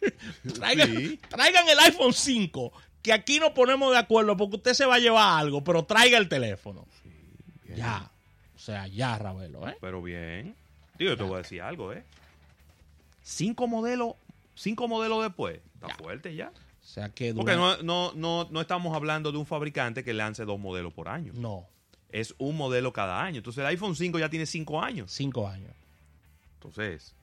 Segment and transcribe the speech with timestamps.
[0.59, 1.17] traigan, Sí.
[1.29, 4.99] traigan el iPhone 5, que aquí no ponemos de acuerdo porque usted se va a
[4.99, 6.85] llevar algo, pero traiga el teléfono.
[7.63, 7.77] Bien.
[7.77, 8.11] Ya.
[8.53, 9.77] O sea, ya, Ravelo, ¿eh?
[9.79, 10.57] Pero bien.
[10.99, 12.03] Digo, yo te voy a decir algo, ¿eh?
[13.29, 14.15] Cinco modelos,
[14.55, 15.59] cinco modelos después.
[15.75, 15.95] Está Ya.
[15.95, 16.47] fuerte ya.
[16.49, 17.33] O sea que...
[17.33, 21.09] Porque no, no, no, no estamos hablando de un fabricante que lance dos modelos por
[21.09, 21.33] año.
[21.35, 21.65] No,
[22.09, 23.39] Es un modelo cada año.
[23.39, 25.11] Entonces el iPhone 5 ya tiene cinco años.
[25.11, 25.71] cinco años.
[26.53, 27.13] Entonces,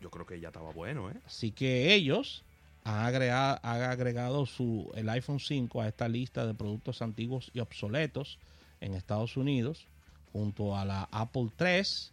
[0.00, 1.14] yo creo que ya estaba bueno, ¿eh?
[1.26, 2.42] Así que ellos
[2.82, 7.60] han agregado, han agregado su, el iPhone 5 a esta lista de productos antiguos y
[7.60, 8.38] obsoletos
[8.80, 9.86] en Estados Unidos,
[10.32, 12.12] junto a la Apple 3,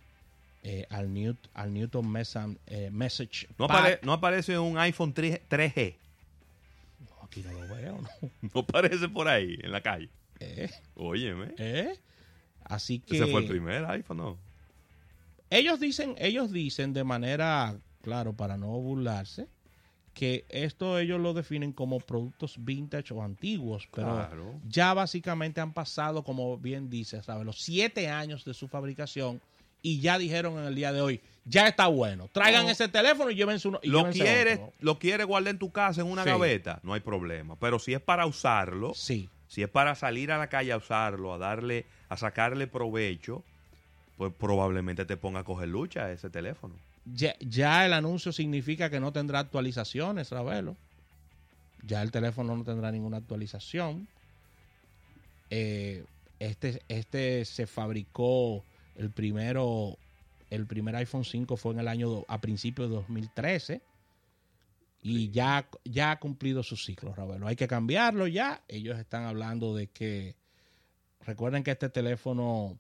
[0.64, 3.48] eh, al, Newt, al Newton Mesan- eh, Message.
[3.58, 5.96] No, apare- no aparece un iPhone 3, 3G.
[7.10, 8.30] No, aquí no lo veo, ¿no?
[8.54, 10.10] No aparece por ahí, en la calle.
[10.40, 10.70] ¿Eh?
[10.96, 11.54] Óyeme.
[11.58, 11.98] ¿Eh?
[12.64, 14.38] Así que Ese fue el primer iPhone, ¿no?
[15.50, 19.48] ellos dicen, ellos dicen de manera, claro, para no burlarse,
[20.14, 24.60] que esto ellos lo definen como productos vintage o antiguos, pero Claro.
[24.68, 27.46] ya básicamente han pasado, como bien dices, ¿sabes?
[27.46, 29.40] los siete años de su fabricación
[29.82, 32.72] y ya dijeron en el día de hoy, ya está bueno, traigan No.
[32.72, 33.80] ese teléfono y llévense uno.
[33.82, 34.74] y Lo llévense quieres, otro.
[34.80, 36.30] lo quieres guardar en tu casa en una Sí.
[36.30, 37.56] gaveta, no hay problema.
[37.58, 41.34] Pero si es para usarlo, Sí, si es para salir a la calle a usarlo,
[41.34, 43.44] a darle, a sacarle provecho,
[44.18, 46.74] pues probablemente te ponga a coger lucha a ese teléfono.
[47.06, 50.76] ya, ya el anuncio significa que no tendrá actualizaciones, Ravelo.
[51.86, 54.10] Ya el teléfono no tendrá ninguna actualización.
[55.50, 56.04] Eh,
[56.40, 58.64] este, este se fabricó
[58.98, 59.98] el primero,
[60.50, 63.82] el primer iPhone 5 fue en el año a principios de 2013
[65.02, 67.48] y ya, ya ha cumplido su ciclo, Ravelo.
[67.48, 68.62] Hay que cambiarlo ya.
[68.68, 70.36] Ellos están hablando de que
[71.26, 72.78] recuerden que este teléfono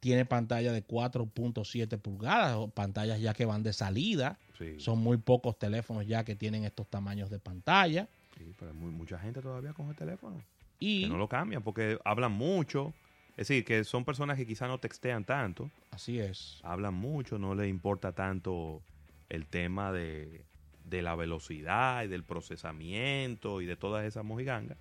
[0.00, 4.38] tiene pantalla de 4.7 pulgadas, pantallas ya que van de salida.
[4.58, 8.08] Sí, Son muy pocos teléfonos ya que tienen estos tamaños de pantalla.
[8.36, 10.42] sí, pero muy- mucha gente todavía con el teléfono.
[10.78, 12.94] Y Que no lo cambian porque hablan mucho.
[13.40, 16.60] Es decir, que son personas que quizá no textean tanto, así es.
[16.62, 18.82] hablan mucho, no les importa tanto
[19.30, 20.42] el tema de,
[20.84, 24.76] de la velocidad y del procesamiento y de todas esas mojigangas.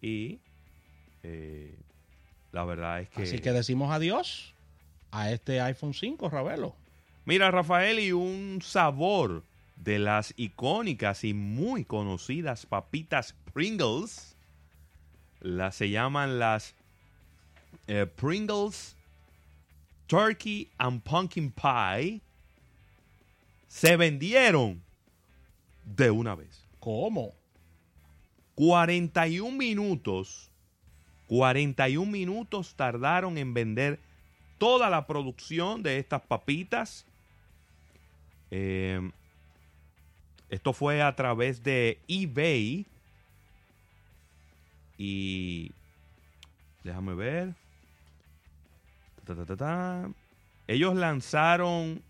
[0.00, 0.40] Y
[1.22, 1.78] eh,
[2.50, 3.22] la verdad es que...
[3.22, 4.54] Así que decimos adiós
[5.12, 6.74] a este iPhone 5, Ravelo.
[7.24, 9.44] Mira, Rafael, y un sabor
[9.76, 14.34] de las icónicas y muy conocidas papitas Pringles.
[15.38, 16.74] Las se llaman las
[17.86, 18.96] eh, Pringles
[20.06, 22.20] Turkey and Pumpkin Pie.
[23.68, 24.82] Se vendieron
[25.84, 26.66] de una vez.
[26.80, 27.32] ¿Cómo?
[28.54, 30.50] 41 minutos.
[31.26, 33.98] 41 minutos tardaron en vender
[34.58, 37.06] toda la producción de estas papitas.
[38.50, 39.10] Eh,
[40.48, 42.86] esto fue a través de eBay.
[44.96, 45.72] Y
[46.84, 47.63] déjame ver.
[49.24, 50.10] Ta, ta, ta, ta.
[50.66, 52.02] Ellos lanzaron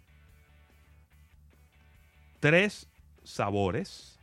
[2.40, 2.88] tres
[3.24, 4.18] sabores.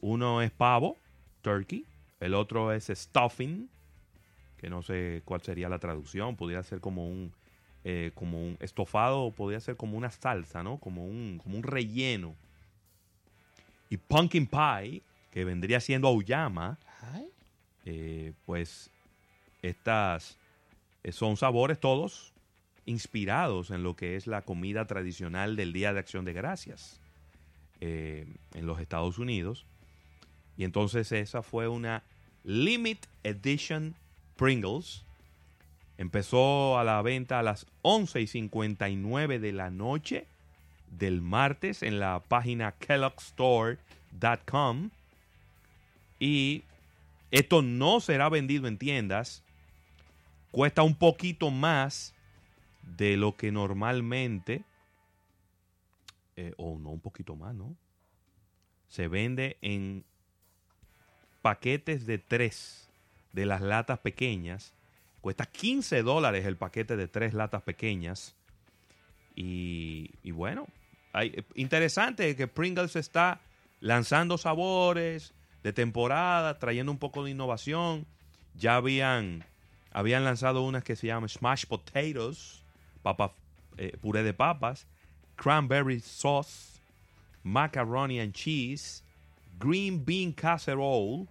[0.00, 0.96] Uno es pavo,
[1.42, 1.84] turkey.
[2.20, 3.68] El otro es stuffing,
[4.58, 6.36] que no sé cuál sería la traducción.
[6.36, 7.32] Podría ser como un,
[7.84, 10.78] eh, como un estofado, o podría ser como una salsa, ¿no?
[10.78, 12.34] Como un, como un relleno.
[13.88, 16.78] Y pumpkin pie, que vendría siendo auyama,
[17.84, 18.90] eh, pues
[19.62, 20.39] estas
[21.10, 22.32] son sabores todos
[22.86, 27.00] inspirados en lo que es la comida tradicional del Día de Acción de Gracias
[27.80, 29.66] eh, en los Estados Unidos.
[30.56, 32.02] Y entonces esa fue una
[32.44, 33.94] Limit Edition
[34.36, 35.04] Pringles.
[35.98, 40.26] Empezó a la venta a las 11 y 59 de la noche
[40.90, 44.90] del martes en la página kelloggstore.com.
[46.18, 46.64] Y
[47.30, 49.44] esto no será vendido en tiendas.
[50.50, 52.14] Cuesta un poquito más
[52.82, 54.64] de lo que normalmente
[56.36, 57.76] eh, o no, un poquito más, ¿no?
[58.88, 60.04] Se vende en
[61.42, 62.88] paquetes de tres
[63.32, 64.74] de las latas pequeñas.
[65.20, 68.34] Cuesta 15 dólares el paquete de tres latas pequeñas.
[69.36, 70.66] Y, y bueno,
[71.54, 73.40] interesante que Pringles está
[73.80, 78.06] lanzando sabores de temporada, trayendo un poco de innovación.
[78.54, 79.44] Ya habían,
[79.92, 82.62] habían lanzado unas que se llaman Smash Potatoes,
[83.02, 83.32] papa,
[83.76, 84.86] eh, puré de papas,
[85.36, 86.80] Cranberry Sauce,
[87.42, 89.02] Macaroni and Cheese,
[89.58, 91.26] Green Bean Casserole,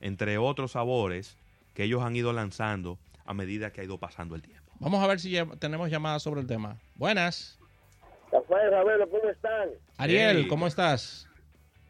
[0.00, 1.36] entre otros sabores
[1.74, 4.72] que ellos han ido lanzando a medida que ha ido pasando el tiempo.
[4.80, 6.76] Vamos a ver si tenemos llamadas sobre el tema.
[6.96, 7.58] Buenas.
[8.32, 9.68] Rafael, Ravelo, ¿cómo están?
[9.98, 10.46] Ariel, Hey.
[10.48, 11.28] ¿cómo estás?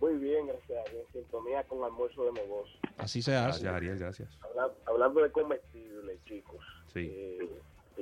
[0.00, 0.92] Muy bien, gracias.
[0.94, 2.78] En sintonía con almuerzo de negocio.
[2.98, 3.62] Así se hace.
[3.62, 4.38] Gracias, Ariel, gracias.
[4.42, 6.64] Habla- hablando de comestibles, chicos.
[6.92, 7.10] Sí.
[7.12, 7.48] Eh,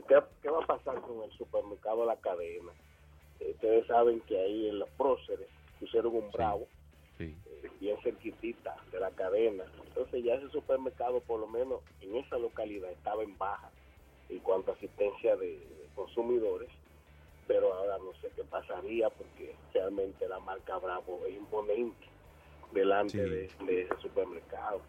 [0.06, 2.72] ¿qué, qué va a pasar con el supermercado La Cadena?
[3.40, 5.48] Eh, ustedes saben que ahí en los próceres
[5.80, 6.66] pusieron un bravo
[7.16, 7.36] Sí.
[7.46, 9.64] eh, bien cerquitita de la cadena.
[9.88, 13.70] Entonces ya ese supermercado, por lo menos en esa localidad, estaba en baja
[14.28, 16.68] en cuanto a asistencia de, de consumidores.
[17.48, 22.06] Pero ahora no sé qué pasaría porque realmente la marca Bravo es imponente
[22.72, 23.30] delante Sí.
[23.30, 24.80] de, de ese supermercado.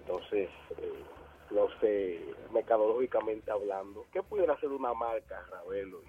[0.00, 1.02] Entonces, eh,
[1.50, 2.20] no sé,
[2.52, 6.00] mercadológicamente hablando, ¿qué pudiera hacer una marca, Ravelo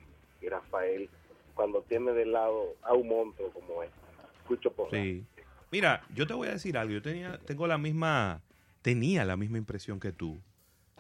[0.42, 1.10] y, y Rafael,
[1.54, 3.96] cuando tiene de lado a un monstruo como este?
[4.42, 5.26] Escucho por Sí.
[5.72, 6.94] Mira, yo te voy a decir algo.
[6.94, 8.42] Yo tenía, tengo la misma,
[8.82, 10.38] tenía la misma impresión que tú.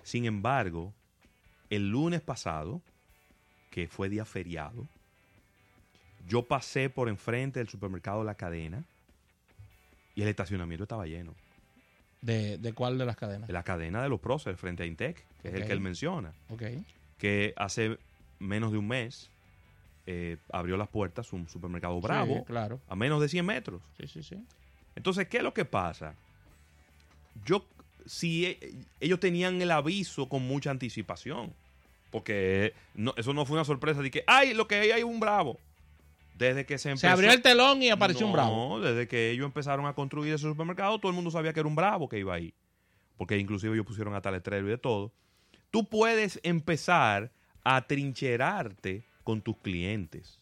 [0.03, 0.93] Sin embargo,
[1.69, 2.81] el lunes pasado,
[3.75, 4.87] que fue día feriado,
[6.29, 8.85] yo pasé por enfrente del supermercado La Cadena
[10.15, 11.33] y el estacionamiento estaba lleno.
[12.21, 13.47] ¿De, de cuál de las cadenas?
[13.47, 16.31] De la cadena de los próceres frente a Intec, que es el que él menciona,
[16.49, 16.63] Ok.
[17.17, 17.99] que hace
[18.39, 19.29] menos de un mes
[20.07, 22.79] eh, abrió las puertas un supermercado Sí, bravo claro.
[22.87, 23.81] a menos de 100 metros.
[23.99, 24.41] Sí, sí, sí.
[24.95, 26.15] Entonces, ¿qué es lo que pasa?
[27.45, 27.65] Yo,
[28.05, 31.53] si e- ellos tenían el aviso con mucha anticipación,
[32.09, 35.19] porque no, eso no fue una sorpresa de que, ay, lo que hay hay un
[35.19, 35.59] bravo.
[36.35, 37.07] Desde que se empezó.
[37.07, 38.77] Se abrió el telón y apareció un bravo.
[38.77, 41.69] No, desde que ellos empezaron a construir ese supermercado, todo el mundo sabía que era
[41.69, 42.53] un bravo que iba ahí.
[43.17, 45.13] Porque inclusive ellos pusieron hasta letrero y de todo.
[45.71, 47.31] Tú puedes empezar
[47.63, 50.39] a trincherarte con tus clientes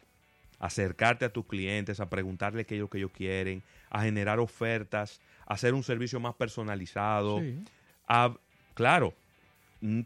[0.59, 5.19] acercarte a tus clientes, a preguntarle qué es lo que ellos quieren, a generar ofertas,
[5.45, 7.39] a hacer un servicio más personalizado.
[7.41, 7.65] Sí.
[8.07, 8.33] a-
[8.73, 9.13] claro,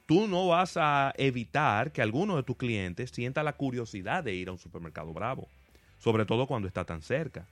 [0.06, 4.50] tú no vas a evitar que alguno de tus clientes sienta la curiosidad de ir
[4.50, 5.48] a un supermercado bravo,
[6.00, 7.46] sobre todo cuando está tan cerca.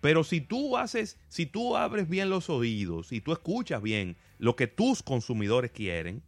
[0.00, 4.56] Pero si tú haces, si tú abres bien los oídos y tú escuchas bien lo
[4.56, 6.22] que tus consumidores quieren,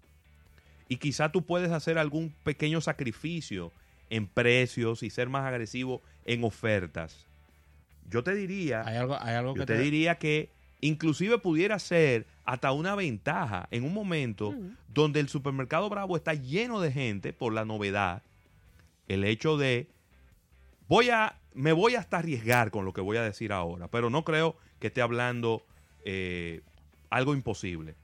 [0.89, 3.73] y quizá tú puedes hacer algún pequeño sacrificio
[4.11, 7.27] en precios y ser más agresivo en ofertas.
[8.11, 10.51] Yo te diría, Hay algo, hay algo yo que te diría que
[10.83, 14.55] inclusive pudiera ser hasta una ventaja en un momento
[14.89, 18.23] donde el supermercado Bravo está lleno de gente por la novedad,
[19.09, 19.89] el hecho de
[20.89, 24.25] voy a me voy hasta arriesgar con lo que voy a decir ahora, pero no
[24.25, 25.62] creo que esté hablando
[26.05, 26.62] eh,
[27.11, 27.94] algo imposible.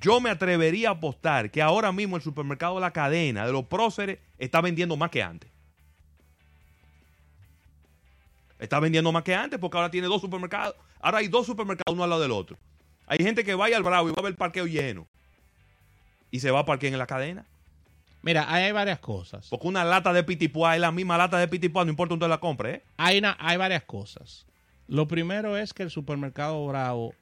[0.00, 3.64] Yo me atrevería a apostar que ahora mismo el supermercado de la cadena de los
[3.64, 5.50] próceres está vendiendo más que antes.
[8.58, 10.74] Está vendiendo más que antes porque ahora tiene dos supermercados.
[11.00, 12.56] Ahora hay dos supermercados uno al lado del otro.
[13.10, 15.08] Hay gente que vaya al Bravo y va a ver el parqueo lleno.
[16.30, 17.44] Y se va a parquear en la cadena.
[18.22, 19.48] Mira, ahí hay varias cosas.
[19.48, 22.38] Porque una lata de pitipuá es la misma lata de pitipuá, no importa dónde la
[22.38, 22.82] compre, ¿eh?
[22.98, 24.46] Hay, una- hay varias cosas.
[24.86, 27.14] Lo primero es que el supermercado Bravo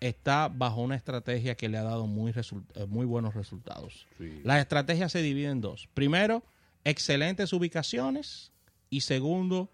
[0.00, 4.06] está bajo una estrategia que le ha dado muy, result- eh, muy buenos resultados.
[4.44, 5.88] La estrategia se divide en dos.
[5.92, 6.42] Primero,
[6.84, 8.50] excelentes ubicaciones
[8.88, 9.68] y segundo,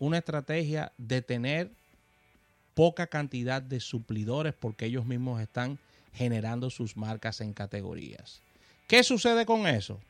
[0.00, 1.70] una estrategia de tener
[2.74, 5.78] poca cantidad de suplidores porque ellos mismos están
[6.12, 8.40] generando sus marcas en categorías.
[8.86, 10.00] ¿Qué sucede con eso?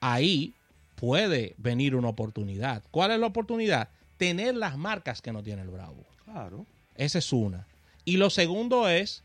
[0.00, 0.54] Ahí
[0.94, 2.82] puede venir una oportunidad.
[2.90, 3.88] ¿Cuál es la oportunidad?
[4.16, 6.04] Tener las marcas que no tiene el Bravo.
[6.24, 6.66] Claro.
[6.96, 7.66] Esa es una.
[8.04, 9.22] Y lo segundo es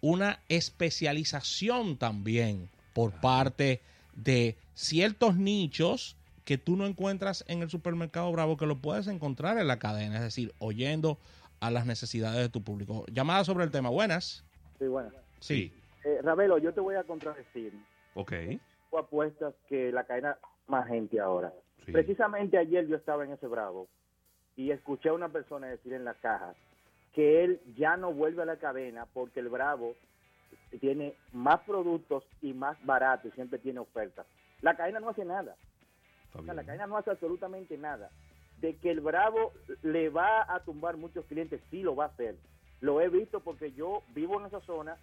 [0.00, 3.80] una especialización también por parte
[4.14, 9.58] de ciertos nichos que tú no encuentras en el supermercado Bravo, que lo puedes encontrar
[9.58, 11.18] en la cadena, es decir, oyendo
[11.60, 13.04] a las necesidades de tu público.
[13.12, 13.90] Llamada sobre el tema.
[13.90, 14.44] Buenas.
[14.78, 15.10] Sí, bueno.
[15.40, 15.72] Sí.
[16.04, 17.74] Eh, Ravelo, yo te voy a contradecir.
[18.14, 18.32] Ok.
[18.90, 21.52] Tú apuestas que la cadena más gente ahora.
[21.84, 21.92] Sí.
[21.92, 23.88] Precisamente ayer yo estaba en ese Bravo
[24.56, 26.54] y escuché a una persona decir en la caja
[27.14, 29.94] que él ya no vuelve a la cadena porque el Bravo
[30.80, 34.26] tiene más productos y más barato y siempre tiene ofertas.
[34.60, 35.56] La cadena no hace nada.
[36.34, 38.10] O sea, la cadena no hace absolutamente nada.
[38.60, 42.36] De que el Bravo le va a tumbar muchos clientes, sí lo va a hacer.
[42.80, 44.96] Lo he visto porque yo vivo en esa zona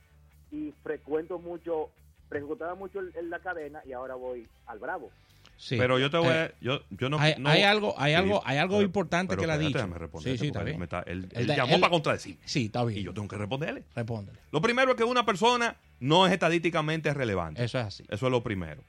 [0.52, 1.90] y frecuento mucho,
[2.30, 5.10] frecuentaba mucho el- el- la cadena y ahora voy al Bravo.
[5.58, 5.76] Sí.
[5.78, 6.52] Pero yo te voy Eh, a...
[6.62, 9.42] Yo, yo no, hay, no- hay algo, hay Sí, algo, hay algo pero- importante pero
[9.42, 9.80] que le ha dicho.
[10.20, 10.78] Sí, sí, está bien.
[10.78, 12.38] me está- él, Él él da- llamó él- para contradecir.
[12.46, 13.00] Sí, está bien.
[13.00, 13.84] Y yo tengo que responderle.
[13.96, 14.38] Respóndele.
[14.52, 17.64] Lo primero es que una persona no es estadísticamente relevante.
[17.64, 18.04] Eso es así.
[18.08, 18.84] Eso es lo primero.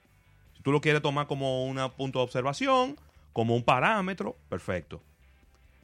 [0.69, 2.99] Tú lo quieres tomar como un punto de observación,
[3.33, 5.03] como un parámetro, perfecto.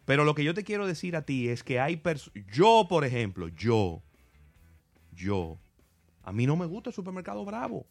[0.04, 2.44] Pero lo que yo te quiero decir a ti es que hay personas...
[2.52, 4.02] Yo, por ejemplo, yo,
[5.16, 5.56] yo,
[6.22, 7.86] a mí no me gusta el supermercado Bravo.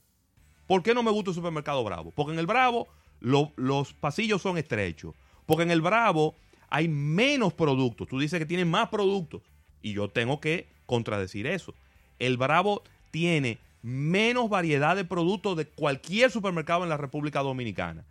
[0.67, 2.12] ¿Por qué no me gusta el supermercado Bravo?
[2.12, 2.88] Porque en el Bravo
[3.21, 5.15] lo- los pasillos son estrechos.
[5.47, 6.35] Porque en el Bravo
[6.69, 8.07] hay menos productos.
[8.07, 9.41] Tú dices que tienen más productos.
[9.81, 11.73] Y yo tengo que contradecir eso.
[12.19, 18.03] El Bravo tiene menos variedad de productos de cualquier supermercado en la República Dominicana.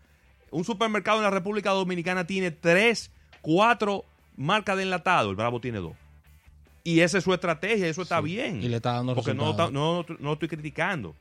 [0.50, 3.10] Un supermercado en la República Dominicana tiene tres,
[3.40, 4.04] cuatro
[4.36, 5.30] marcas de enlatado.
[5.30, 5.94] El Bravo tiene dos.
[6.84, 8.62] Y esa es su estrategia, eso está Sí, bien.
[8.62, 11.14] y le está dando Porque no, no, no, estoy criticando.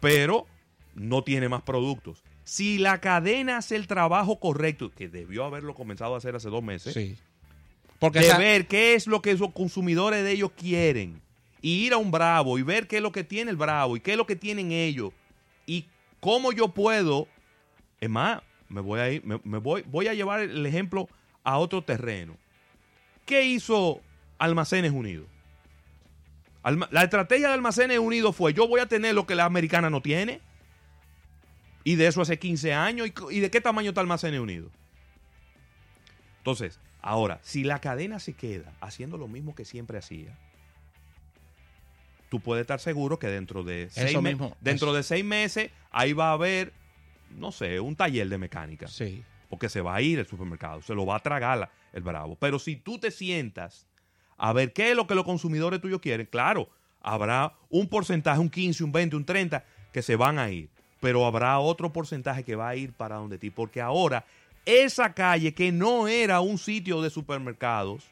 [0.00, 0.46] Pero
[0.94, 2.22] no tiene más productos.
[2.44, 6.62] Si la cadena hace el trabajo correcto, que debió haberlo comenzado a hacer hace dos
[6.62, 7.16] meses, Sí.
[7.98, 11.22] Porque de esa- ver qué es lo que esos consumidores de ellos quieren
[11.66, 14.00] y ir a un Bravo y ver qué es lo que tiene el Bravo y
[14.00, 15.12] qué es lo que tienen ellos
[15.66, 15.84] y
[16.20, 17.26] cómo yo puedo,
[18.00, 21.08] es más, me voy a ir, me, voy, voy a llevar el ejemplo
[21.42, 22.36] a otro terreno.
[23.24, 24.00] ¿Qué hizo
[24.38, 25.26] Almacenes Unidos?
[26.92, 30.00] La estrategia de Almacenes Unidos fue, yo voy a tener lo que la americana no
[30.02, 30.40] tiene.
[31.82, 33.08] Y de eso hace 15 años.
[33.08, 34.70] ¿Y, y de qué tamaño está Almacenes Unidos?
[36.38, 40.38] Entonces, ahora, si la cadena se queda haciendo lo mismo que siempre hacía,
[42.28, 44.96] tú puedes estar seguro que dentro de seis, me- mismo, dentro eso.
[44.96, 46.72] de seis meses ahí va a haber,
[47.38, 48.86] no sé, un taller de mecánica.
[48.88, 49.22] Sí.
[49.48, 52.36] Porque se va a ir el supermercado, se lo va a tragar el bravo.
[52.36, 53.86] Pero si tú te sientas
[54.36, 56.68] a ver qué es lo que los consumidores tuyos quieren, claro,
[57.00, 60.68] habrá un porcentaje, un 15, un 20, un 30 que se van a ir.
[61.00, 63.50] Pero habrá otro porcentaje que va a ir para donde ti.
[63.50, 64.24] Porque ahora
[64.64, 68.04] esa calle que no era un sitio de supermercados,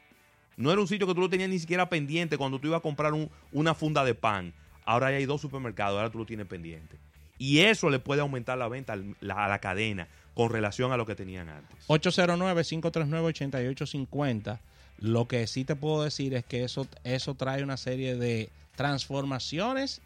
[0.56, 2.82] no era un sitio que tú lo tenías ni siquiera pendiente cuando tú ibas a
[2.82, 4.52] comprar un- una funda de pan.
[4.84, 6.96] Ahora ya hay dos supermercados, ahora tú lo tienes pendiente.
[7.38, 11.14] Y eso le puede aumentar la venta a la cadena con relación a lo que
[11.14, 11.76] tenían antes.
[11.88, 14.58] 809-539-8850.
[15.00, 20.00] Lo que sí te puedo decir es que eso, eso trae una serie de transformaciones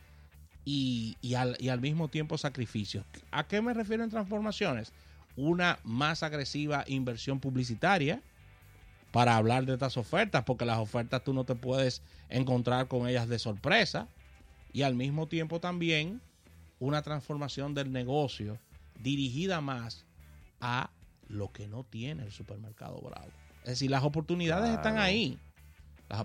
[0.64, 3.04] y, y al, y al mismo tiempo sacrificios.
[3.30, 4.92] ¿A qué me refiero en transformaciones?
[5.36, 8.20] Una más agresiva inversión publicitaria
[9.12, 13.28] para hablar de estas ofertas, porque las ofertas tú no te puedes encontrar con ellas
[13.28, 14.08] de sorpresa.
[14.72, 16.20] Y al mismo tiempo también
[16.78, 18.58] una transformación del negocio
[19.00, 20.04] dirigida más
[20.60, 20.90] a
[21.28, 23.28] lo que no tiene el supermercado Bravo.
[23.62, 25.38] Es decir, las oportunidades están ahí.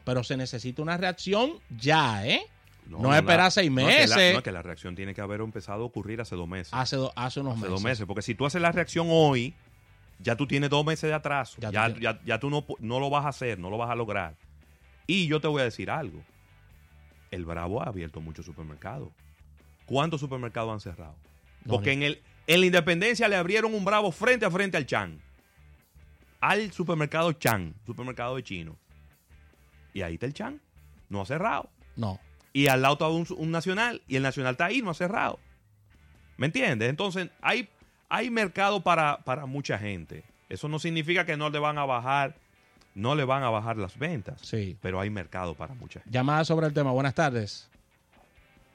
[0.05, 2.41] Pero se necesita una reacción ya, ¿eh?
[2.87, 4.35] No esperar seis no, es que la- meses.
[4.35, 6.73] No, que la reacción tiene que haber empezado a ocurrir hace dos meses.
[6.73, 7.71] Hace, do- hace unos hace meses.
[7.71, 8.05] dos meses.
[8.05, 9.53] Porque si tú haces la reacción hoy,
[10.23, 11.59] ya tú tienes dos meses de atraso.
[11.59, 13.95] Ya Ya, tú ya, tú no, no lo vas a hacer, no lo vas a
[13.95, 14.35] lograr.
[15.05, 16.23] Y yo te voy a decir algo.
[17.29, 19.09] El Bravo ha abierto muchos supermercados.
[19.85, 21.15] ¿Cuántos supermercados han cerrado?
[21.67, 25.19] Porque en, el, en la Independencia le abrieron un Bravo frente a frente al Chan.
[26.39, 28.77] Al supermercado Chan, supermercado de chino.
[29.93, 30.61] Y ahí está el Chan.
[31.09, 31.69] No ha cerrado.
[31.95, 32.19] No.
[32.53, 34.01] Y al lado está un, un Nacional.
[34.07, 35.39] Y el Nacional está ahí, no ha cerrado.
[36.37, 36.89] ¿Me entiendes?
[36.89, 37.69] Entonces, hay,
[38.13, 40.23] hay mercado para, para mucha gente.
[40.47, 42.35] Eso no significa que no le van a bajar,
[42.93, 44.39] no le van a bajar las ventas.
[44.41, 44.77] Sí.
[44.81, 46.15] Pero hay mercado para mucha gente.
[46.15, 46.91] Llamada sobre el tema.
[46.91, 47.67] Buenas tardes.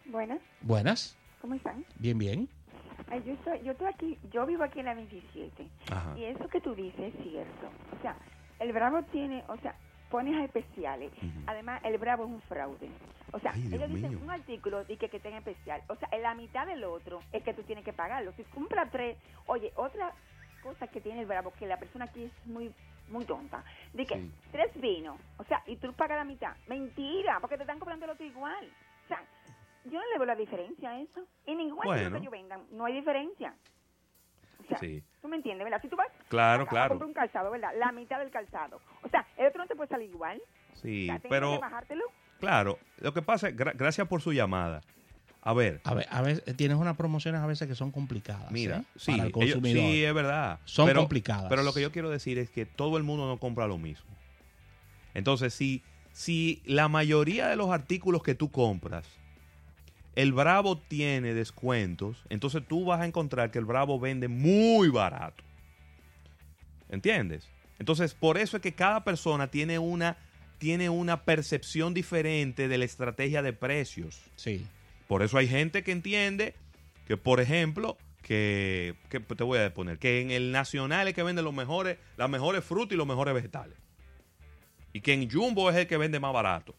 [0.07, 1.17] Buenas, Buenas.
[1.41, 1.85] ¿cómo están?
[2.01, 2.49] Bien, bien.
[3.13, 5.69] Ay, yo, estoy, yo estoy aquí, yo vivo aquí en la 27.
[5.93, 6.19] Ajá.
[6.19, 7.71] Y eso que tú dices es cierto.
[7.97, 8.17] O sea,
[8.59, 9.77] el Bravo tiene, o sea,
[10.11, 11.13] pones a especiales.
[11.47, 12.89] Además, el Bravo es un fraude.
[13.33, 14.21] O sea, Ay, ellos dicen mío.
[14.23, 15.83] un artículo y que, que tenga especial.
[15.89, 18.33] O sea, en la mitad del otro es que tú tienes que pagarlo.
[18.33, 19.17] Si compra tres,
[19.47, 20.13] oye, otra
[20.63, 22.73] cosa que tiene el Bravo, que la persona aquí es muy
[23.11, 24.33] muy tonta, de que Sí.
[24.53, 26.55] tres vinos, o sea, y tú pagas la mitad.
[26.67, 28.71] Mentira, porque te están cobrando el otro igual.
[29.05, 29.23] O sea,
[29.87, 31.25] yo no le veo la diferencia a eso.
[31.47, 32.11] En ningún artículo Bueno.
[32.17, 33.55] que ellos vendan, no hay diferencia.
[34.61, 35.03] O sea, Sí.
[35.23, 35.81] tú me entiendes, ¿verdad?
[35.81, 36.89] Si tú vas Claro, a- a claro.
[36.91, 37.73] comprar un calzado, ¿verdad?
[37.79, 38.79] La mitad del calzado.
[39.03, 40.43] O sea, el otro no te puede salir igual.
[40.75, 42.05] Sí, O sea, pero que bajártelo.
[42.41, 44.81] Claro, lo que pasa es, gra- gracias por su llamada.
[45.43, 48.51] A ver, A ver, a veces tienes unas promociones a veces que son complicadas.
[48.51, 48.83] Mira, ¿eh?
[48.97, 49.83] sí, Para el ellos- consumidor.
[49.85, 50.59] sí, es verdad.
[50.65, 51.47] Son pero, complicadas.
[51.49, 54.05] Pero lo que yo quiero decir es que todo el mundo no compra lo mismo.
[55.15, 59.07] Entonces, si, si la mayoría de los artículos que tú compras
[60.17, 65.45] el Bravo tiene descuentos, entonces tú vas a encontrar que el Bravo vende muy barato.
[66.89, 67.49] ¿Entiendes?
[67.79, 70.17] Entonces, por eso es que cada persona tiene una,
[70.59, 74.21] tiene una percepción diferente de la estrategia de precios.
[74.37, 74.67] Sí.
[75.07, 76.55] Por eso hay gente que entiende
[77.07, 81.23] que, por ejemplo, que, que te voy a poner, que en el Nacional es que
[81.23, 83.79] vende los mejores, las mejores frutas y los mejores vegetales.
[84.93, 86.75] Y que en Jumbo es el que vende más barato.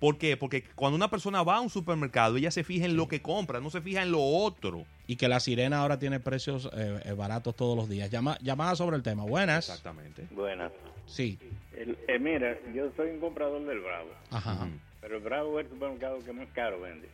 [0.00, 0.36] ¿Por qué?
[0.36, 3.60] Porque cuando una persona va a un supermercado, ella se fija en lo que compra,
[3.60, 4.86] no se fija en lo otro.
[5.06, 8.10] Y que la sirena ahora tiene precios eh, eh, baratos todos los días.
[8.10, 9.24] Llama, llamada sobre el tema.
[9.24, 9.68] Buenas.
[9.68, 10.26] Exactamente.
[10.30, 10.72] Buenas.
[11.06, 11.38] Sí.
[11.76, 14.68] El- eh, mira, yo soy un comprador del Bravo, Ajá.
[15.02, 17.08] Pero el Bravo es el supermercado que más caro vende,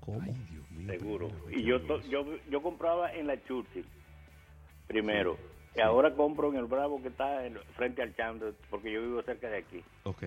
[0.00, 0.20] ¿Cómo?
[0.50, 1.30] Dios mío, seguro.
[1.50, 3.84] Y yo, yo yo compraba en la Churchill
[4.86, 5.36] primero.
[5.74, 9.22] Y ahora compro en el Bravo que está en- frente al Chandler, porque yo vivo
[9.22, 9.82] cerca de aquí.
[10.04, 10.22] Ok.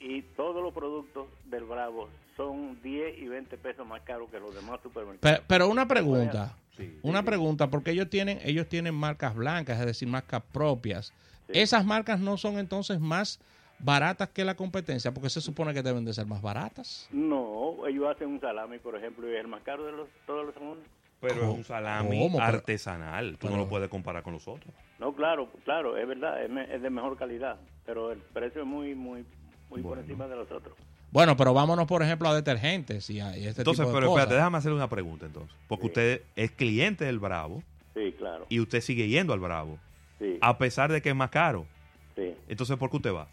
[0.00, 4.54] Y todos los productos del Bravo son 10 y 20 pesos más caros que los
[4.54, 5.38] demás supermercados.
[5.38, 6.56] Pe- Pero una pregunta.
[6.76, 6.98] Sí.
[7.02, 11.12] Una pregunta, porque ellos tienen, ellos tienen marcas blancas, es decir, marcas propias.
[11.48, 13.40] Esas marcas no son entonces más
[13.80, 17.08] baratas que la competencia, porque se supone que deben de ser más baratas.
[17.12, 20.44] No, ellos hacen un salami, por ejemplo, y es el más caro de los, todos
[20.46, 20.84] los jamones.
[21.20, 21.52] Pero ¿Cómo?
[21.52, 23.36] es un salami artesanal.
[23.38, 24.72] Tú no lo puedes comparar con los otros.
[24.98, 28.66] No, claro, claro, es verdad, es, me- es de mejor calidad, pero el precio es
[28.66, 29.24] muy, muy,
[29.70, 30.76] muy por encima de los otros.
[31.10, 34.06] Bueno, pero vámonos, por ejemplo, a detergentes y a y este Entonces, tipo de pero
[34.08, 34.22] cosas.
[34.24, 35.56] espérate, déjame hacerle una pregunta entonces.
[35.66, 35.88] Porque Sí.
[35.88, 37.62] usted es cliente del Bravo
[37.94, 39.78] Sí, claro, y usted sigue yendo al Bravo,
[40.18, 41.66] sí, a pesar de que es más caro.
[42.14, 42.34] sí.
[42.48, 43.26] Entonces, ¿por qué usted va?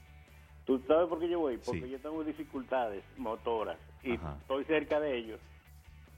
[0.66, 1.58] ¿Tú sabes por qué yo voy?
[1.58, 1.90] Porque Sí.
[1.92, 4.38] yo tengo dificultades motoras y Ajá.
[4.42, 5.40] estoy cerca de ellos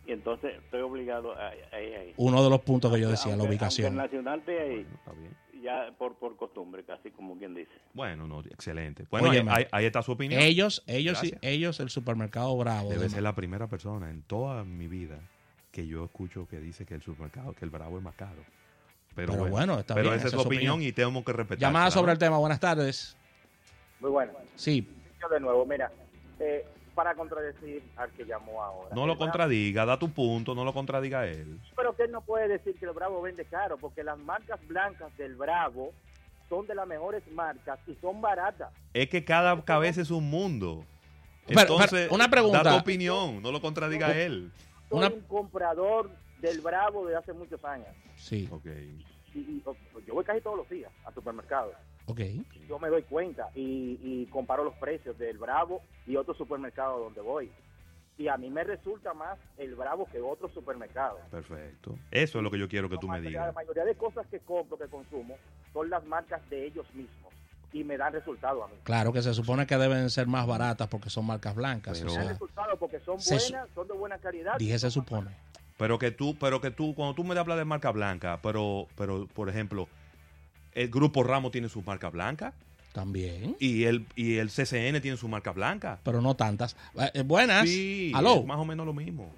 [0.07, 2.13] y entonces estoy obligado a, a ir ahí.
[2.17, 3.87] Uno de los puntos que yo decía, la ubicación.
[3.91, 5.35] el nacional ahí, Bueno, está bien.
[5.61, 7.71] ya por, por costumbre, casi como quien dice.
[7.93, 9.05] Bueno, no, excelente.
[9.11, 9.51] Bueno, ahí, Óyeme.
[9.53, 10.41] ahí- ahí está su opinión.
[10.41, 12.89] Ellos, ellos, sí- ellos, el supermercado Bravo.
[12.89, 15.19] Debe de- ser la primera persona en toda mi vida
[15.71, 18.41] que yo escucho que dice que el supermercado, que el Bravo es más caro.
[19.13, 20.89] Pero, Pero bueno, bueno, está pero bien, esa es esa su es su opinión, opinión.
[20.89, 21.59] y tenemos que respetar.
[21.59, 22.37] Llamada sobre el tema.
[22.37, 23.17] Buenas tardes.
[23.99, 24.31] Muy bueno.
[24.55, 24.87] Sí.
[25.19, 25.91] Yo de nuevo, mira,
[26.39, 26.65] eh,
[26.97, 28.89] para contradecir al que llamó ahora.
[28.95, 31.59] No lo Bravo- contradiga, da tu punto, no lo contradiga él.
[31.75, 35.15] Pero que él no puede decir que el Bravo vende caro, porque las marcas blancas
[35.15, 35.93] del Bravo
[36.49, 38.73] son de las mejores marcas y son baratas.
[38.95, 40.83] Es que cada cabeza es un mundo.
[41.45, 42.63] Pero, Entonces, pero, una pregunta.
[42.63, 44.51] da tu opinión, no lo contradiga él.
[44.89, 46.09] Soy Una- un comprador
[46.41, 47.89] del Bravo desde hace muchos años.
[48.15, 48.65] Sí, Ok.
[49.35, 51.71] Y, yo voy casi todos los días al supermercado.
[52.07, 52.19] Ok.
[52.67, 57.21] Yo me doy cuenta y, y comparo los precios del Bravo y otros supermercados donde
[57.21, 57.51] voy.
[58.17, 61.19] Y a mí me resulta más el Bravo que otros supermercados.
[61.29, 61.95] Perfecto.
[62.09, 63.45] Eso es lo que yo quiero que tú me digas.
[63.45, 65.37] La mayoría de cosas que compro, que consumo,
[65.71, 67.31] son las marcas de ellos mismos.
[67.73, 68.73] Y me dan resultado a mí.
[68.83, 71.99] Claro que se supone que deben ser más baratas porque son marcas blancas.
[71.99, 74.57] Pero- o Me dan sea, resultado porque son buenas, son de buena calidad.
[74.57, 75.29] dije se supone.
[75.77, 79.27] Pero que tú, pero que tú, cuando tú me hablas de marca blanca, pero, pero,
[79.27, 79.87] por ejemplo,
[80.81, 82.53] el Grupo Ramos tiene su marca blanca
[82.93, 83.55] También.
[83.59, 85.99] y el, y el CCN tiene su marca blanca.
[86.03, 86.75] Pero no tantas.
[86.95, 87.67] Eh, eh, buenas.
[87.67, 88.35] Sí, Aló.
[88.35, 89.31] es más o menos lo mismo.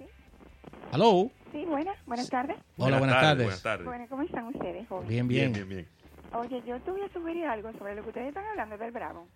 [0.91, 1.29] Aló.
[1.51, 2.57] Sí, buenas, buenas tardes.
[2.77, 3.45] Hola, buenas tardes.
[3.45, 3.85] Buenas tardes.
[3.85, 5.09] Bueno, ¿cómo están ustedes, jóvenes?
[5.09, 5.53] Bien, bien.
[5.53, 5.87] bien, bien.
[6.33, 9.27] Oye, yo te voy a sugerir algo sobre lo que ustedes están hablando del Bravo.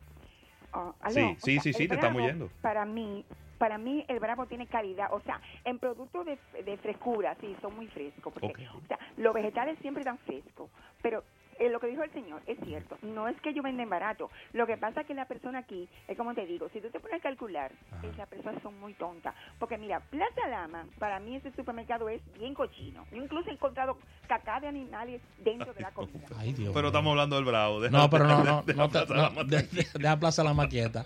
[0.74, 2.50] Oh, aló, Sí, sí, sí, sí, te estamos oyendo.
[2.62, 3.26] Para mí,
[3.58, 7.76] para mí el Bravo tiene calidad, o sea, en productos de, de frescura, sí, son
[7.76, 8.84] muy frescos, porque, Ok.
[8.84, 10.70] o sea, los vegetales siempre están frescos,
[11.02, 11.24] pero
[11.60, 14.66] eh, lo que dijo el señor es cierto, no es que ellos venden barato, lo
[14.68, 17.20] que pasa es que la persona aquí, es como te digo, si tú te pones
[17.20, 17.72] a calcular,
[18.04, 22.22] es las personas son muy tontas, porque mira, Plaza Lama, para mí ese supermercado es
[22.38, 26.28] bien cochino, yo incluso he encontrado caca de animales dentro de la comida.
[26.38, 26.74] Ay, Dios.
[26.74, 27.82] Pero estamos hablando del Bravo.
[27.82, 28.64] deja- No, pero no, no.
[28.66, 29.68] deja no, pasar no, la de- materia.
[29.94, 31.06] de- deja Plaza la maqueta.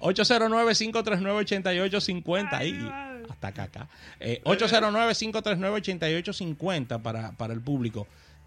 [0.00, 2.52] 809-539-8850.
[2.52, 2.78] Ahí,
[3.30, 3.88] hasta acá, acá.
[4.20, 8.06] Eh, 809-539-8850 para, para el público.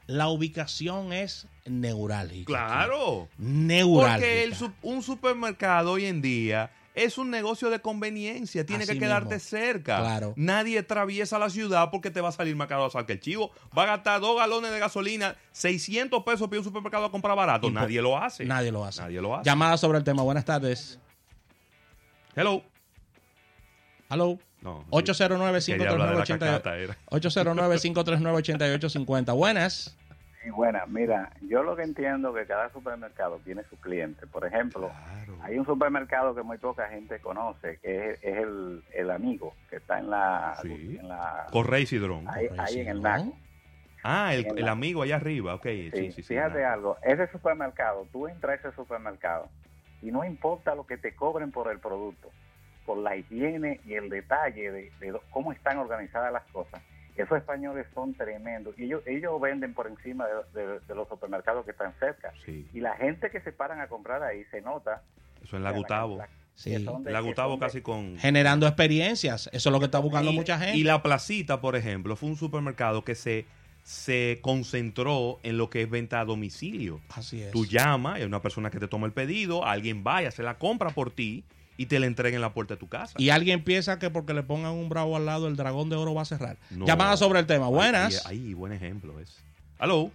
[0.10, 2.48] La ubicación es neurálgica.
[2.48, 3.30] Claro.
[3.38, 4.17] Neurálgica.
[4.17, 8.65] Porque el un supermercado hoy en día es un negocio de conveniencia.
[8.65, 9.50] Tiene Así que quedarte mismo.
[9.50, 10.00] cerca.
[10.00, 10.34] Claro.
[10.36, 13.52] Nadie atraviesa la ciudad porque te va a salir más caro sacar el chivo.
[13.78, 17.69] Va a gastar dos galones de gasolina, 600 pesos para un supermercado a comprar barato.
[17.69, 18.45] Nadie lo hace.
[18.45, 19.04] Nadie lo hace.
[19.04, 19.48] Nadie lo hace.
[19.48, 20.24] Llamada sobre el tema.
[20.24, 20.98] Buenas tardes.
[22.36, 22.63] Hello.
[24.10, 24.39] Hello.
[24.62, 24.88] No, sí.
[24.91, 26.95] 809 Quería hablar de la 539 cacata, era.
[28.04, 29.36] 809-539-8850.
[29.36, 29.95] Buenas.
[30.43, 34.26] Sí, buena, mira, yo lo que entiendo que cada supermercado tiene su cliente.
[34.26, 35.38] Por ejemplo, Claro.
[35.43, 39.76] hay un supermercado que muy poca gente conoce, que es, es el, el amigo, que
[39.78, 40.58] está en la...
[40.62, 40.98] Sí.
[41.00, 42.26] En la Correy Cidrón.
[42.30, 43.02] ahí, ahí en el.
[43.02, 43.34] NACO.
[44.02, 45.56] Ah, el, el amigo allá arriba.
[45.56, 49.50] Ok, sí, Sí, sí, fíjate algo, ese supermercado, tú entras a ese supermercado
[50.02, 52.30] y no importa lo que te cobren por el producto,
[52.89, 54.91] por la higiene y el detalle de,
[55.30, 56.82] cómo están organizadas las cosas.
[57.15, 61.65] Esos españoles son tremendos y ellos, ellos venden por encima de, de- de los supermercados
[61.65, 62.34] que están cerca.
[62.43, 62.65] Sí.
[62.73, 65.04] Y la gente que se paran a comprar ahí se nota.
[65.43, 66.19] Eso en la Gutavo.
[66.56, 66.71] Sí.
[66.71, 66.80] de-
[67.12, 68.17] La de- casi con...
[68.17, 69.52] Generando experiencias.
[69.54, 70.75] Eso es lo que está buscando y, mucha gente.
[70.75, 73.45] y la placita, por ejemplo, fue un supermercado que se,
[73.84, 77.02] se concentró en lo que es venta a domicilio.
[77.10, 77.52] Así es.
[77.52, 80.89] Tú llamas, hay una persona que te toma el pedido, alguien vaya, se la compra
[80.89, 81.43] por ti
[81.80, 83.15] y te la entrega en la puerta de tu casa.
[83.18, 86.13] Y alguien piensa que porque le pongan un bravo al lado, el dragón de oro
[86.13, 86.58] va a cerrar.
[86.72, 86.86] No.
[86.86, 87.70] Llamada sobre el tema.
[87.70, 88.26] Buenas.
[88.28, 89.42] Ahí, ahí, buen ejemplo es.
[89.78, 90.12] Aló.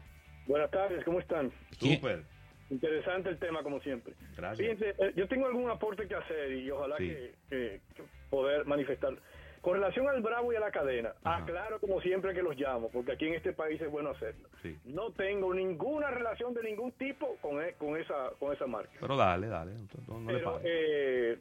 [0.46, 1.50] Buenas tardes, ¿cómo están?
[1.80, 2.22] Súper.
[2.68, 4.12] Interesante el tema, como siempre.
[4.36, 4.58] Gracias.
[4.58, 7.08] Fíjense, eh, yo tengo algún aporte que hacer y ojalá Sí.
[7.08, 9.14] que, que- que poder manifestar.
[9.60, 11.42] Con relación al Bravo y a la cadena, Ajá.
[11.42, 14.46] aclaro como siempre que los llamo, porque aquí en este país es bueno hacerlo.
[14.62, 14.76] Sí.
[14.84, 18.92] No tengo ninguna relación de ningún tipo con, e- con, esa, con esa marca.
[19.00, 19.72] Pero dale, dale.
[20.06, 21.38] No, no le Pero eh,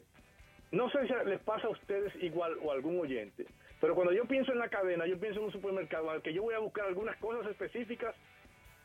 [0.74, 3.46] no sé si les pasa a ustedes igual o a algún oyente,
[3.80, 6.42] pero cuando yo pienso en la cadena, yo pienso en un supermercado al que yo
[6.42, 8.14] voy a buscar algunas cosas específicas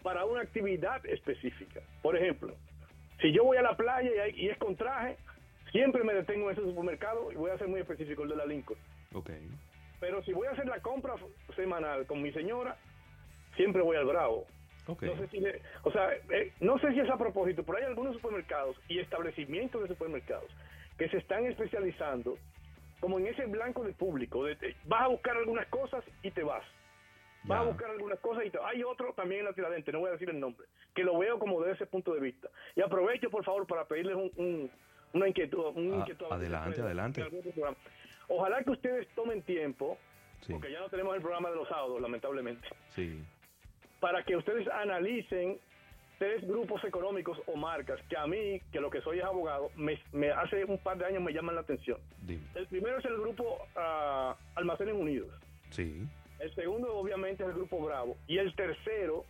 [0.04, 1.82] para una actividad específica.
[2.02, 2.54] Por ejemplo,
[3.21, 5.17] si yo voy a la playa y, hay- y es con traje,
[5.71, 8.45] siempre me detengo en ese supermercado y voy a ser muy específico, el de la
[8.45, 8.80] Lincoln.
[9.13, 9.30] Ok.
[9.99, 11.15] Pero si voy a hacer la compra
[11.56, 12.78] semanal con mi señora,
[13.56, 14.45] siempre voy al Bravo.
[15.02, 17.84] No sé si le- o sea, eh, no sé si es a propósito, pero hay
[17.86, 20.49] algunos supermercados y establecimientos de supermercados
[20.97, 22.38] que se están especializando
[22.99, 24.43] como en ese blanco de público.
[24.45, 26.63] de- de- vas a buscar algunas cosas y te vas.
[27.45, 30.10] Vas a buscar algunas cosas y te Hay otro también en la Tiradente, no voy
[30.10, 32.49] a decir el nombre, que lo veo como desde ese punto de vista.
[32.75, 34.71] Y aprovecho, por favor, para pedirles un, un-
[35.13, 35.65] una inquietud.
[35.75, 37.23] un Ah, inquietud adelante, adelante.
[38.28, 39.97] Ojalá que ustedes tomen tiempo,
[40.41, 40.52] Sí.
[40.54, 43.23] porque ya no tenemos el programa de los sábados, lamentablemente Sí.
[43.99, 45.59] Para que ustedes analicen
[46.17, 49.97] tres grupos económicos o marcas que a mí, que lo que soy es abogado, me,
[50.12, 51.97] me hace un par de años me llaman la atención.
[52.21, 52.43] Dime.
[52.55, 55.29] El primero es el grupo ah, Almacenes Unidos.
[55.71, 56.05] Sí.
[56.39, 58.17] El segundo, obviamente, es el grupo Bravo.
[58.27, 59.25] Y el tercero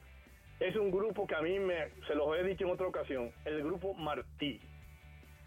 [0.59, 3.63] es un grupo que a mí me, se los he dicho en otra ocasión, el
[3.63, 4.59] grupo Martí.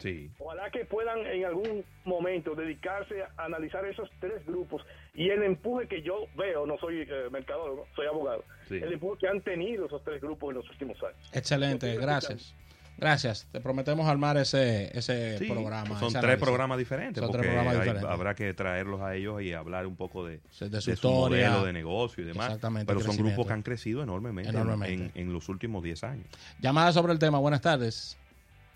[0.02, 0.30] Sí.
[0.38, 4.82] Ojalá que puedan en algún momento dedicarse a analizar esos tres grupos
[5.14, 8.76] y el empuje que yo veo, no soy eh, mercadólogo, soy abogado, Sí.
[8.76, 11.30] el empuje que han tenido esos tres grupos en los últimos años.
[11.32, 12.54] Excelente, gracias.
[12.98, 13.48] Gracias.
[13.50, 15.98] Te prometemos armar ese, ese Sí, programa.
[15.98, 17.20] Son tres programas diferentes.
[17.22, 18.08] Son tres programas hay- diferentes.
[18.10, 21.50] habrá que traerlos a ellos y hablar un poco de, de de su su, historia.
[21.50, 22.46] modelo de negocio y demás.
[22.48, 25.10] Exactamente, Pero son grupos que han crecido enormemente, en- Enormemente.
[25.18, 26.26] En, en los últimos 10 años.
[26.60, 27.38] Llamada sobre el tema.
[27.38, 28.18] Buenas tardes.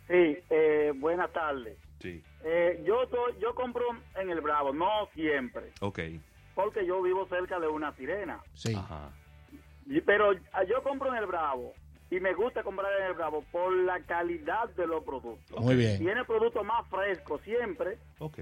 [0.09, 1.77] Sí, eh, buenas tardes.
[2.01, 2.23] Sí.
[2.45, 3.03] Eh, yo
[3.41, 5.99] yo compro en el Bravo, no siempre, Ok.
[6.55, 8.41] porque yo vivo cerca de una sirena.
[8.55, 8.75] Sí.
[8.75, 9.11] Ajá.
[9.87, 11.73] Y- Pero ah, yo compro en el Bravo
[12.11, 15.59] y me gusta comprar en el Bravo por la calidad de los productos.
[15.61, 15.99] Muy bien.
[15.99, 18.39] Tiene productos más frescos siempre Ok.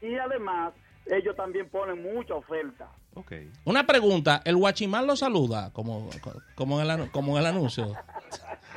[0.00, 0.72] y además
[1.06, 2.88] ellos también ponen mucha oferta.
[3.14, 3.32] Ok.
[3.64, 4.40] Una pregunta.
[4.44, 6.08] ¿El guachimán lo saluda como,
[6.54, 7.92] como, en, el, como en el anuncio?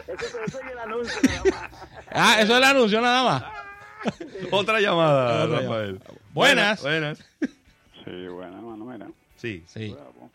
[0.08, 1.72] Eso, eso es el anuncio nada más.
[2.12, 3.44] Ah, eso es el anuncio nada más.
[4.52, 6.02] Otra llamada, Otra Rafael.
[6.34, 6.82] Buenas.
[6.82, 7.18] Buenas.
[8.04, 9.08] Sí, bueno, hermano, mira.
[9.36, 9.64] Sí.
[9.68, 9.92] Sí.
[9.94, 10.30] Bravo.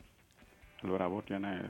[0.83, 1.63] El Bravo tiene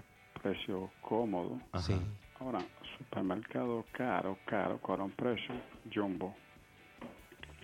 [0.42, 1.60] precio cómodo.
[1.72, 1.92] Ajá.
[2.40, 2.64] Ahora,
[2.98, 5.54] supermercado caro, caro, con un precio
[5.94, 6.34] jumbo.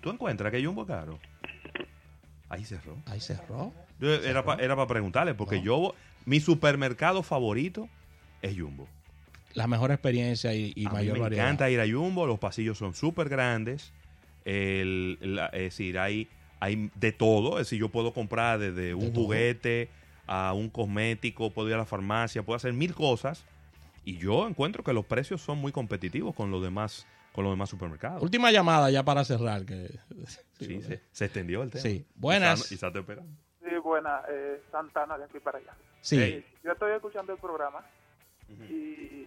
[0.02, 1.18] ¿Tú encuentras que Jumbo es caro?
[2.48, 2.96] Ahí cerró.
[3.06, 3.72] Ahí cerró.
[3.98, 5.94] Yo- era para preguntarle, porque yo,
[6.26, 7.88] mi supermercado favorito
[8.42, 8.86] es Jumbo.
[9.56, 11.44] La mejor experiencia y, y a mí mayor me variedad.
[11.46, 13.92] encanta ir a Jumbo, los pasillos son súper grandes.
[14.44, 16.28] El, la- es decir, hay,
[16.60, 17.58] hay de todo.
[17.58, 19.24] Es decir, yo puedo comprar desde un todo.
[19.24, 19.88] juguete
[20.26, 23.44] a un cosmético, puedo ir a la farmacia, puedo hacer mil cosas.
[24.04, 27.70] Y yo encuentro que los precios son muy competitivos con los demás, con los demás
[27.70, 28.22] supermercados.
[28.22, 29.64] Última llamada ya para cerrar.
[29.64, 29.88] Que...
[30.60, 31.82] Sí, se, se extendió el tema.
[31.82, 32.06] Sí.
[32.14, 32.68] Buenas.
[32.68, 33.26] Quizá te esperan.
[33.60, 35.72] Sí, buena, eh, Santana de aquí para allá.
[36.02, 36.20] Sí.
[36.20, 37.80] Eh, yo estoy escuchando el programa
[38.70, 39.26] y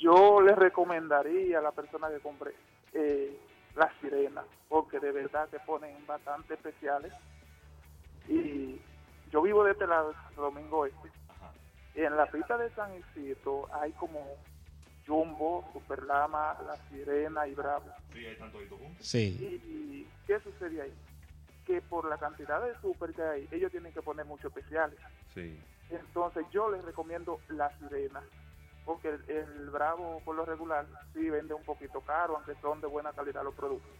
[0.00, 2.54] yo le recomendaría a la persona que compre
[2.92, 3.36] eh,
[3.74, 7.12] la sirena, porque de verdad que ponen bastante especiales.
[8.28, 8.80] Y
[9.30, 11.10] yo vivo de este lado, Domingo Este,
[11.96, 14.20] y en la pista de San Isidro hay como
[15.06, 17.86] Jumbo, Superlama, La Sirena y Bravo.
[19.00, 19.38] Sí.
[19.40, 20.94] ¿Y qué sucede ahí?
[21.64, 24.98] Que por la cantidad de super que hay, ellos tienen que poner muchos especiales.
[25.32, 25.58] Sí.
[25.88, 28.22] Entonces yo les recomiendo la sirena,
[28.86, 32.86] porque el, el bravo por lo regular sí vende un poquito caro, aunque son de
[32.86, 33.90] buena calidad los productos.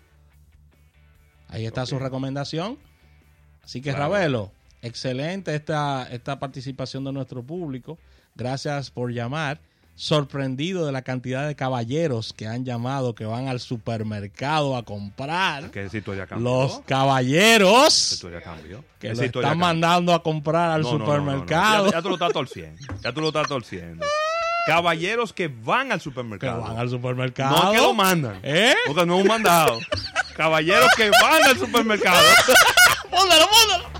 [1.49, 2.79] Ahí está su recomendación.
[3.62, 4.12] Así que, Claro.
[4.12, 7.99] Ravelo, excelente esta, esta participación de nuestro público.
[8.35, 9.61] Gracias por llamar.
[9.99, 15.70] sorprendido de la cantidad de caballeros que han llamado que van al supermercado a comprar.
[15.70, 16.44] Que esa historia cambió.
[16.51, 18.85] Los caballeros cambió.
[19.01, 19.57] que lo están cambió.
[19.57, 21.16] mandando a comprar al No, no, no, no, no.
[21.22, 21.87] supermercado.
[21.87, 22.83] Ya, ya tú lo estás torciendo.
[23.01, 24.05] Ya tú lo estás torciendo.
[24.67, 26.61] Caballeros que van al Que supermercado.
[26.63, 27.63] van al supermercado.
[27.65, 28.41] No que lo mandan.
[28.43, 28.75] ¿Eh?
[28.87, 29.79] Porque no es un mandado.
[30.37, 32.19] Caballeros que van al supermercado.
[33.11, 33.96] ¡Póndalo, póndalo!